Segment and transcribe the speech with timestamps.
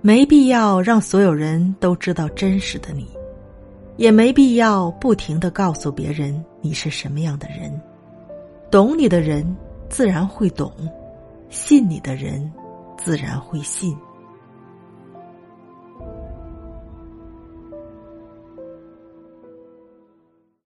[0.00, 3.06] 没必要让所有人都知道真实的你
[3.96, 7.80] 也没必要不停的告诉别人你是什么样的人。
[8.70, 9.56] 懂你的人
[9.88, 10.72] 自然会懂
[11.48, 12.50] 信你的人
[12.96, 13.96] 自然会信。